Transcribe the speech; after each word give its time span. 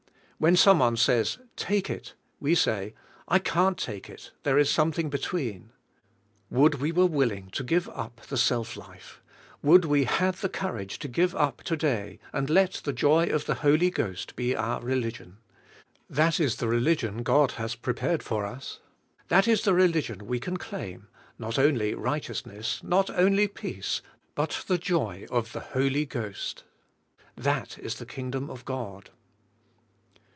When 0.43 0.55
some 0.55 0.79
one 0.79 0.97
says, 0.97 1.37
"Take 1.55 1.87
it," 1.87 2.15
we 2.39 2.55
say, 2.55 2.95
"I 3.27 3.37
can't 3.37 3.77
take 3.77 4.09
it; 4.09 4.31
there 4.41 4.57
is 4.57 4.71
something 4.71 5.07
be 5.11 5.19
tween." 5.19 5.69
Would 6.49 6.81
we 6.81 6.91
were 6.91 7.05
willing 7.05 7.51
to 7.51 7.63
give 7.63 7.87
up 7.89 8.21
the 8.21 8.37
self 8.39 8.75
life; 8.75 9.21
would 9.61 9.85
we 9.85 10.05
had 10.05 10.33
the 10.33 10.49
courage 10.49 10.97
to 10.97 11.07
give 11.07 11.35
up 11.35 11.61
to 11.65 11.77
day, 11.77 12.17
and 12.33 12.49
let 12.49 12.81
the 12.83 12.91
joy 12.91 13.27
of 13.27 13.45
the 13.45 13.53
Holy 13.61 13.91
Ghost 13.91 14.35
be 14.35 14.55
our 14.55 14.81
religion. 14.81 15.37
That 16.09 16.39
is 16.39 16.55
the 16.55 16.67
religion 16.67 17.21
God 17.21 17.51
has 17.51 17.75
prepared 17.75 18.23
for 18.23 18.43
us; 18.43 18.79
that 19.27 19.47
is 19.47 19.61
the 19.61 19.75
religion 19.75 20.25
we 20.25 20.39
can 20.39 20.57
claim; 20.57 21.07
not 21.37 21.59
only 21.59 21.93
righteousness, 21.93 22.81
not 22.83 23.11
only 23.11 23.47
peace, 23.47 24.01
but 24.33 24.63
the 24.65 24.79
joy 24.79 25.27
of 25.29 25.51
the 25.53 25.59
Holy 25.59 26.07
Ghost. 26.07 26.63
That 27.35 27.77
is 27.77 27.97
the 27.99 28.07
Kingdom 28.07 28.49
of 28.49 28.65
God. 28.65 29.11